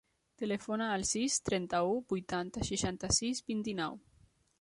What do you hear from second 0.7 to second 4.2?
al sis, trenta-u, vuitanta, seixanta-sis, vint-i-nou.